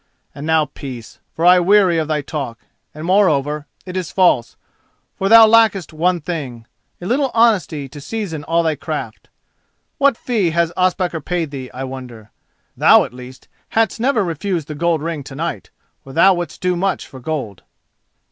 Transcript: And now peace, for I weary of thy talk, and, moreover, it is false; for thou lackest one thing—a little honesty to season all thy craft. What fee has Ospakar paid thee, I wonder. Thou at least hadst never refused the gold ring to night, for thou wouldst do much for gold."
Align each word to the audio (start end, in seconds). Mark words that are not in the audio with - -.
And 0.33 0.47
now 0.47 0.65
peace, 0.65 1.19
for 1.31 1.45
I 1.45 1.59
weary 1.59 1.99
of 1.99 2.07
thy 2.07 2.21
talk, 2.23 2.57
and, 2.91 3.05
moreover, 3.05 3.67
it 3.85 3.95
is 3.95 4.09
false; 4.11 4.57
for 5.15 5.29
thou 5.29 5.45
lackest 5.45 5.93
one 5.93 6.19
thing—a 6.21 7.05
little 7.05 7.29
honesty 7.35 7.87
to 7.89 8.01
season 8.01 8.43
all 8.45 8.63
thy 8.63 8.73
craft. 8.73 9.29
What 9.99 10.17
fee 10.17 10.49
has 10.57 10.73
Ospakar 10.75 11.21
paid 11.21 11.51
thee, 11.51 11.69
I 11.71 11.83
wonder. 11.83 12.31
Thou 12.75 13.03
at 13.03 13.13
least 13.13 13.47
hadst 13.69 13.99
never 13.99 14.23
refused 14.23 14.67
the 14.67 14.73
gold 14.73 15.03
ring 15.03 15.23
to 15.23 15.35
night, 15.35 15.69
for 16.03 16.13
thou 16.13 16.33
wouldst 16.33 16.61
do 16.61 16.75
much 16.75 17.05
for 17.05 17.19
gold." 17.19 17.61